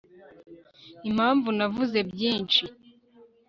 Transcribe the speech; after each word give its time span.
impamvu 1.09 1.47
navuze 1.57 1.99
byinshi 2.11 2.63